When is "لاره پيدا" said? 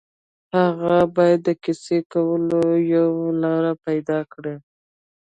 3.43-4.19